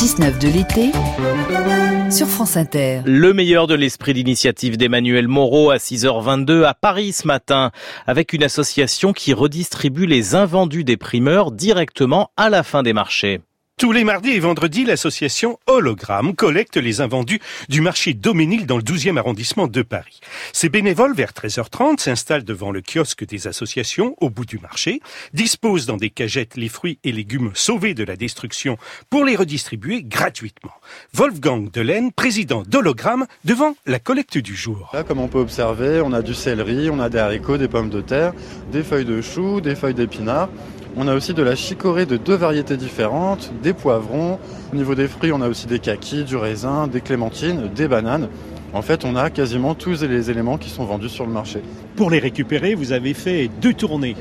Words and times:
6-9 0.00 0.38
de 0.38 0.48
l'été 0.48 0.92
sur 2.10 2.26
France 2.26 2.56
Inter. 2.56 3.02
Le 3.04 3.34
meilleur 3.34 3.66
de 3.66 3.74
l'esprit 3.74 4.14
d'initiative 4.14 4.78
d'Emmanuel 4.78 5.28
Moreau 5.28 5.68
à 5.70 5.76
6h22 5.76 6.64
à 6.64 6.72
Paris 6.72 7.12
ce 7.12 7.26
matin 7.26 7.70
avec 8.06 8.32
une 8.32 8.42
association 8.42 9.12
qui 9.12 9.34
redistribue 9.34 10.06
les 10.06 10.34
invendus 10.34 10.84
des 10.84 10.96
primeurs 10.96 11.52
directement 11.52 12.30
à 12.38 12.48
la 12.48 12.62
fin 12.62 12.82
des 12.82 12.94
marchés. 12.94 13.42
Tous 13.80 13.92
les 13.92 14.04
mardis 14.04 14.32
et 14.32 14.40
vendredis, 14.40 14.84
l'association 14.84 15.58
Hologramme 15.66 16.34
collecte 16.34 16.76
les 16.76 17.00
invendus 17.00 17.40
du 17.70 17.80
marché 17.80 18.12
Doménil 18.12 18.66
dans 18.66 18.76
le 18.76 18.82
12e 18.82 19.16
arrondissement 19.16 19.68
de 19.68 19.80
Paris. 19.80 20.20
Ces 20.52 20.68
bénévoles, 20.68 21.14
vers 21.14 21.30
13h30, 21.30 21.98
s'installent 21.98 22.44
devant 22.44 22.72
le 22.72 22.82
kiosque 22.82 23.24
des 23.24 23.46
associations 23.46 24.16
au 24.20 24.28
bout 24.28 24.44
du 24.44 24.58
marché, 24.58 25.00
disposent 25.32 25.86
dans 25.86 25.96
des 25.96 26.10
cagettes 26.10 26.58
les 26.58 26.68
fruits 26.68 26.98
et 27.04 27.10
légumes 27.10 27.52
sauvés 27.54 27.94
de 27.94 28.04
la 28.04 28.16
destruction 28.16 28.76
pour 29.08 29.24
les 29.24 29.34
redistribuer 29.34 30.02
gratuitement. 30.02 30.74
Wolfgang 31.14 31.70
Delaine, 31.70 32.12
président 32.12 32.64
d'Hologramme, 32.68 33.24
devant 33.46 33.76
la 33.86 33.98
collecte 33.98 34.36
du 34.36 34.54
jour. 34.54 34.90
Là, 34.92 35.04
comme 35.04 35.20
on 35.20 35.28
peut 35.28 35.38
observer, 35.38 36.02
on 36.04 36.12
a 36.12 36.20
du 36.20 36.34
céleri, 36.34 36.90
on 36.90 37.00
a 37.00 37.08
des 37.08 37.16
haricots, 37.16 37.56
des 37.56 37.68
pommes 37.68 37.88
de 37.88 38.02
terre, 38.02 38.34
des 38.72 38.82
feuilles 38.82 39.06
de 39.06 39.22
chou, 39.22 39.62
des 39.62 39.74
feuilles 39.74 39.94
d'épinards. 39.94 40.50
On 40.96 41.06
a 41.06 41.14
aussi 41.14 41.34
de 41.34 41.42
la 41.42 41.54
chicorée 41.54 42.04
de 42.04 42.16
deux 42.16 42.34
variétés 42.34 42.76
différentes, 42.76 43.52
des 43.62 43.72
poivrons. 43.72 44.38
Au 44.72 44.76
niveau 44.76 44.94
des 44.94 45.06
fruits, 45.06 45.32
on 45.32 45.40
a 45.40 45.48
aussi 45.48 45.66
des 45.66 45.78
kakis, 45.78 46.24
du 46.24 46.36
raisin, 46.36 46.88
des 46.88 47.00
clémentines, 47.00 47.70
des 47.74 47.86
bananes. 47.86 48.28
En 48.72 48.82
fait, 48.82 49.04
on 49.04 49.16
a 49.16 49.30
quasiment 49.30 49.74
tous 49.74 50.02
les 50.02 50.30
éléments 50.30 50.58
qui 50.58 50.68
sont 50.68 50.84
vendus 50.84 51.08
sur 51.08 51.26
le 51.26 51.32
marché. 51.32 51.62
Pour 51.96 52.10
les 52.10 52.18
récupérer, 52.18 52.74
vous 52.74 52.92
avez 52.92 53.14
fait 53.14 53.50
deux 53.60 53.72
tournées. 53.72 54.16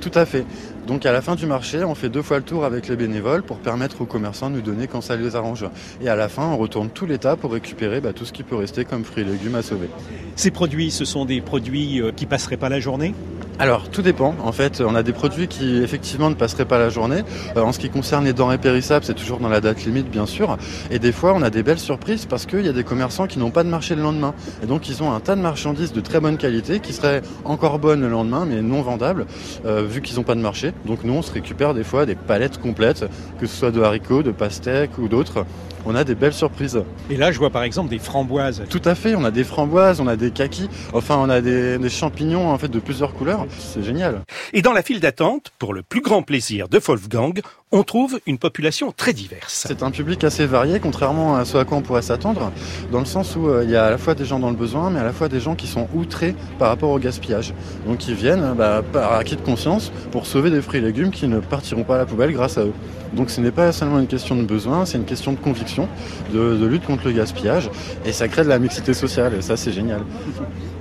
Tout 0.00 0.10
à 0.14 0.26
fait. 0.26 0.44
Donc 0.86 1.06
à 1.06 1.12
la 1.12 1.22
fin 1.22 1.36
du 1.36 1.46
marché, 1.46 1.84
on 1.84 1.94
fait 1.94 2.08
deux 2.08 2.22
fois 2.22 2.38
le 2.38 2.42
tour 2.42 2.64
avec 2.64 2.88
les 2.88 2.96
bénévoles 2.96 3.44
pour 3.44 3.58
permettre 3.58 4.00
aux 4.00 4.04
commerçants 4.04 4.50
de 4.50 4.56
nous 4.56 4.60
donner 4.60 4.88
quand 4.88 5.00
ça 5.00 5.14
les 5.14 5.36
arrange. 5.36 5.64
Et 6.00 6.08
à 6.08 6.16
la 6.16 6.28
fin, 6.28 6.46
on 6.46 6.56
retourne 6.56 6.90
tout 6.90 7.06
l'état 7.06 7.36
pour 7.36 7.52
récupérer 7.52 8.00
bah, 8.00 8.12
tout 8.12 8.24
ce 8.24 8.32
qui 8.32 8.42
peut 8.42 8.56
rester 8.56 8.84
comme 8.84 9.04
fruits 9.04 9.22
et 9.22 9.26
légumes 9.26 9.54
à 9.54 9.62
sauver. 9.62 9.88
Ces 10.34 10.50
produits, 10.50 10.90
ce 10.90 11.04
sont 11.04 11.24
des 11.24 11.40
produits 11.40 12.02
euh, 12.02 12.10
qui 12.10 12.26
passeraient 12.26 12.56
pas 12.56 12.68
la 12.68 12.80
journée? 12.80 13.14
Alors 13.58 13.88
tout 13.90 14.02
dépend. 14.02 14.34
En 14.42 14.52
fait, 14.52 14.80
on 14.80 14.94
a 14.94 15.02
des 15.02 15.12
produits 15.12 15.46
qui 15.46 15.76
effectivement 15.82 16.30
ne 16.30 16.34
passeraient 16.34 16.64
pas 16.64 16.78
la 16.78 16.88
journée. 16.88 17.22
Euh, 17.56 17.62
en 17.62 17.72
ce 17.72 17.78
qui 17.78 17.90
concerne 17.90 18.24
les 18.24 18.32
denrées 18.32 18.58
périssables, 18.58 19.04
c'est 19.04 19.14
toujours 19.14 19.38
dans 19.38 19.48
la 19.48 19.60
date 19.60 19.84
limite, 19.84 20.10
bien 20.10 20.26
sûr. 20.26 20.56
Et 20.90 20.98
des 20.98 21.12
fois, 21.12 21.32
on 21.34 21.42
a 21.42 21.50
des 21.50 21.62
belles 21.62 21.78
surprises 21.78 22.26
parce 22.26 22.46
qu'il 22.46 22.64
y 22.64 22.68
a 22.68 22.72
des 22.72 22.84
commerçants 22.84 23.26
qui 23.26 23.38
n'ont 23.38 23.50
pas 23.50 23.64
de 23.64 23.68
marché 23.68 23.94
le 23.94 24.02
lendemain. 24.02 24.34
Et 24.62 24.66
donc, 24.66 24.88
ils 24.88 25.02
ont 25.02 25.12
un 25.12 25.20
tas 25.20 25.36
de 25.36 25.40
marchandises 25.40 25.92
de 25.92 26.00
très 26.00 26.20
bonne 26.20 26.38
qualité 26.38 26.80
qui 26.80 26.92
seraient 26.92 27.22
encore 27.44 27.78
bonnes 27.78 28.00
le 28.00 28.08
lendemain, 28.08 28.46
mais 28.48 28.62
non 28.62 28.82
vendables, 28.82 29.26
euh, 29.64 29.84
vu 29.88 30.02
qu'ils 30.02 30.16
n'ont 30.16 30.24
pas 30.24 30.34
de 30.34 30.40
marché. 30.40 30.72
Donc, 30.86 31.04
nous, 31.04 31.12
on 31.12 31.22
se 31.22 31.32
récupère 31.32 31.74
des 31.74 31.84
fois 31.84 32.06
des 32.06 32.14
palettes 32.14 32.58
complètes, 32.58 33.04
que 33.38 33.46
ce 33.46 33.56
soit 33.56 33.70
de 33.70 33.82
haricots, 33.82 34.22
de 34.22 34.32
pastèques 34.32 34.98
ou 34.98 35.08
d'autres 35.08 35.44
on 35.84 35.94
a 35.94 36.04
des 36.04 36.14
belles 36.14 36.32
surprises. 36.32 36.80
Et 37.10 37.16
là, 37.16 37.32
je 37.32 37.38
vois 37.38 37.50
par 37.50 37.62
exemple 37.62 37.90
des 37.90 37.98
framboises. 37.98 38.62
Tout 38.68 38.82
à 38.84 38.94
fait, 38.94 39.14
on 39.14 39.24
a 39.24 39.30
des 39.30 39.44
framboises, 39.44 40.00
on 40.00 40.06
a 40.06 40.16
des 40.16 40.30
kakis, 40.30 40.68
enfin 40.92 41.16
on 41.18 41.28
a 41.28 41.40
des, 41.40 41.78
champignons 41.88 42.50
en 42.50 42.58
fait 42.58 42.68
de 42.68 42.78
plusieurs 42.78 43.14
couleurs. 43.14 43.41
C'est 43.58 43.82
génial. 43.82 44.22
Et 44.52 44.62
dans 44.62 44.72
la 44.72 44.82
file 44.82 45.00
d'attente, 45.00 45.52
pour 45.58 45.74
le 45.74 45.82
plus 45.82 46.00
grand 46.00 46.22
plaisir 46.22 46.68
de 46.68 46.78
Wolfgang, 46.78 47.40
on 47.70 47.82
trouve 47.84 48.20
une 48.26 48.38
population 48.38 48.92
très 48.92 49.12
diverse. 49.12 49.64
C'est 49.66 49.82
un 49.82 49.90
public 49.90 50.24
assez 50.24 50.44
varié, 50.46 50.78
contrairement 50.78 51.36
à 51.36 51.44
ce 51.44 51.56
à 51.56 51.64
quoi 51.64 51.78
on 51.78 51.80
pourrait 51.82 52.02
s'attendre, 52.02 52.52
dans 52.90 53.00
le 53.00 53.06
sens 53.06 53.34
où 53.34 53.48
euh, 53.48 53.64
il 53.64 53.70
y 53.70 53.76
a 53.76 53.86
à 53.86 53.90
la 53.90 53.98
fois 53.98 54.14
des 54.14 54.26
gens 54.26 54.38
dans 54.38 54.50
le 54.50 54.56
besoin, 54.56 54.90
mais 54.90 55.00
à 55.00 55.04
la 55.04 55.12
fois 55.12 55.28
des 55.28 55.40
gens 55.40 55.54
qui 55.54 55.66
sont 55.66 55.88
outrés 55.94 56.34
par 56.58 56.68
rapport 56.68 56.90
au 56.90 56.98
gaspillage. 56.98 57.54
Donc 57.86 58.06
ils 58.08 58.14
viennent 58.14 58.54
bah, 58.54 58.82
par 58.92 59.14
acquis 59.14 59.36
de 59.36 59.40
conscience 59.40 59.90
pour 60.10 60.26
sauver 60.26 60.50
des 60.50 60.60
fruits 60.60 60.80
et 60.80 60.82
légumes 60.82 61.10
qui 61.10 61.26
ne 61.28 61.40
partiront 61.40 61.84
pas 61.84 61.94
à 61.94 61.98
la 61.98 62.06
poubelle 62.06 62.32
grâce 62.32 62.58
à 62.58 62.62
eux. 62.62 62.74
Donc 63.14 63.30
ce 63.30 63.40
n'est 63.40 63.50
pas 63.50 63.72
seulement 63.72 63.98
une 63.98 64.06
question 64.06 64.36
de 64.36 64.42
besoin, 64.42 64.84
c'est 64.84 64.98
une 64.98 65.04
question 65.04 65.32
de 65.32 65.38
conviction, 65.38 65.88
de, 66.32 66.56
de 66.56 66.66
lutte 66.66 66.84
contre 66.84 67.06
le 67.06 67.12
gaspillage, 67.12 67.70
et 68.04 68.12
ça 68.12 68.28
crée 68.28 68.44
de 68.44 68.48
la 68.48 68.58
mixité 68.58 68.94
sociale, 68.94 69.34
et 69.34 69.42
ça 69.42 69.56
c'est 69.56 69.72
génial. 69.72 70.02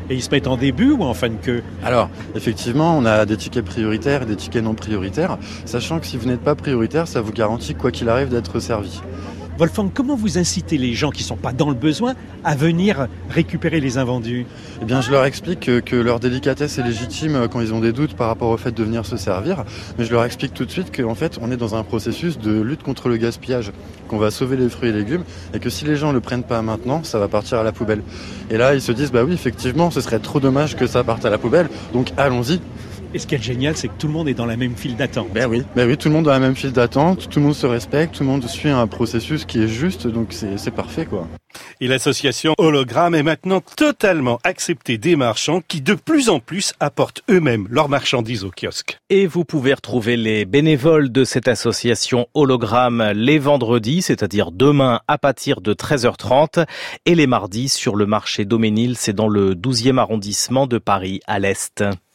Et 0.10 0.16
ils 0.16 0.22
se 0.22 0.30
mettent 0.30 0.48
en 0.48 0.58
début 0.58 0.92
ou 0.92 1.04
en 1.04 1.14
fin 1.14 1.30
de 1.30 1.36
queue 1.36 1.64
Alors, 1.84 2.10
effectivement, 2.36 2.98
on 2.98 3.06
a 3.06 3.26
des 3.26 3.38
tickets 3.38 3.66
prioritaires 3.66 4.24
et 4.24 4.26
des 4.26 4.36
tickets 4.36 4.64
non 4.64 4.74
prioritaires, 4.74 5.38
sachant 5.66 6.00
que 6.00 6.06
si 6.06 6.18
vous 6.18 6.28
n'êtes 6.28 6.42
pas 6.42 6.56
prioritaire, 6.56 7.08
ça 7.08 7.22
vous 7.22 7.32
garantit, 7.32 7.76
quoi 7.76 7.92
qu'il 7.92 8.10
arrive, 8.10 8.30
d'être 8.30 8.60
servi. 8.60 9.02
Wolfgang, 9.62 9.92
comment 9.94 10.16
vous 10.16 10.40
incitez 10.40 10.80
les 10.80 10.96
gens 10.96 11.12
qui 11.12 11.22
ne 11.22 11.28
sont 11.28 11.36
pas 11.36 11.54
dans 11.54 11.70
le 11.70 11.76
besoin 11.76 12.16
à 12.44 12.56
venir 12.56 13.06
récupérer 13.30 13.80
les 13.80 14.00
invendus? 14.00 14.48
Eh 14.82 14.86
bien, 14.86 15.02
je 15.02 15.12
leur 15.12 15.24
explique 15.24 15.84
que, 15.86 15.96
leur 15.96 16.20
délicatesse 16.20 16.80
est 16.80 16.84
légitime 16.84 17.48
quand 17.48 17.62
ils 17.62 17.72
ont 17.72 17.80
des 17.80 17.92
doutes 17.92 18.16
par 18.16 18.26
rapport 18.26 18.50
au 18.50 18.58
fait 18.58 18.72
de 18.72 18.84
venir 18.84 19.06
se 19.06 19.18
servir, 19.18 19.64
mais 20.00 20.06
je 20.06 20.12
leur 20.12 20.26
explique 20.26 20.56
tout 20.56 20.66
de 20.66 20.72
suite 20.72 20.92
qu'en 20.92 21.14
fait, 21.14 21.38
on 21.44 21.52
est 21.52 21.58
dans 21.58 21.76
un 21.76 21.84
processus 21.84 22.40
de 22.40 22.60
lutte 22.60 22.82
contre 22.82 23.08
le 23.08 23.18
gaspillage, 23.18 23.72
qu'on 24.08 24.18
va 24.18 24.32
sauver 24.32 24.58
les 24.58 24.68
fruits 24.68 24.90
et 24.90 24.94
légumes, 24.94 25.26
et 25.54 25.60
que 25.60 25.70
si 25.70 25.86
les 25.86 25.96
gens 25.96 26.08
ne 26.08 26.14
le 26.14 26.22
prennent 26.22 26.42
pas 26.42 26.64
maintenant, 26.64 27.04
ça 27.04 27.20
va 27.20 27.28
partir 27.28 27.60
à 27.60 27.64
la 27.64 27.72
poubelle. 27.72 28.02
Et 28.50 28.58
là, 28.58 28.74
ils 28.74 28.82
se 28.82 28.92
disent, 28.92 29.12
bah 29.12 29.24
oui, 29.24 29.34
effectivement, 29.34 29.92
ce 29.92 30.02
serait 30.02 30.18
trop 30.18 30.40
dommage 30.40 30.76
que 30.76 30.88
ça 30.88 31.04
parte 31.04 31.24
à 31.24 31.30
la 31.30 31.38
poubelle, 31.38 31.70
donc 31.94 32.14
allons-y. 32.18 32.62
Et 33.14 33.20
ce 33.20 33.28
qui 33.28 33.36
est 33.36 33.44
génial, 33.44 33.76
c'est 33.76 33.90
que 33.90 33.98
tout 33.98 34.08
le 34.08 34.14
monde 34.14 34.30
est 34.30 34.34
dans 34.34 34.46
la 34.46 34.56
même 34.56 34.76
file 34.76 34.96
d'attente. 34.96 35.28
Ben 35.34 35.50
oui, 35.50 35.64
ben 35.76 35.86
oui, 35.86 35.98
tout 35.98 36.08
le 36.08 36.14
monde 36.14 36.26
dans 36.26 36.32
la 36.32 36.40
même 36.40 36.56
file 36.56 36.72
d'attente, 36.72 37.28
tout 37.30 37.40
le 37.40 37.46
monde 37.46 37.56
se 37.56 37.66
respecte, 37.66 38.16
tout 38.16 38.24
le 38.24 38.30
monde 38.30 38.48
suit 38.48 38.70
un 38.70 38.88
processus 38.88 39.44
qui 39.44 39.62
est 39.62 39.68
juste, 39.68 40.08
donc 40.08 40.32
c'est 40.32 40.72
parfait 40.72 41.06
quoi. 41.06 41.28
Et 41.82 41.88
l'association 41.88 42.54
Hologramme 42.58 43.14
est 43.14 43.24
maintenant 43.24 43.60
totalement 43.76 44.40
acceptée 44.46 44.98
des 44.98 45.18
marchands 45.18 45.62
qui 45.68 45.82
de 45.82 45.94
plus 45.94 46.30
en 46.30 46.40
plus 46.40 46.74
apportent 46.80 47.22
eux-mêmes 47.30 47.68
leurs 47.70 47.90
marchandises 47.90 48.46
au 48.46 48.52
kiosque. 48.52 48.98
Et 49.10 49.28
vous 49.28 49.44
pouvez 49.44 49.74
retrouver 49.74 50.16
les 50.16 50.46
bénévoles 50.46 51.12
de 51.12 51.26
cette 51.26 51.50
association 51.50 52.28
Hologramme 52.34 53.12
les 53.14 53.40
vendredis, 53.40 54.02
c'est-à-dire 54.02 54.52
demain 54.52 55.02
à 55.10 55.18
partir 55.18 55.60
de 55.60 55.74
13h30 55.74 56.66
et 57.06 57.16
les 57.16 57.28
mardis 57.28 57.68
sur 57.68 57.98
le 57.98 58.06
marché 58.06 58.46
Doménil, 58.46 58.96
c'est 58.96 59.14
dans 59.14 59.28
le 59.28 59.54
12e 59.54 59.98
arrondissement 59.98 60.66
de 60.66 60.78
Paris 60.78 61.20
à 61.28 61.40
l'Est. 61.40 61.84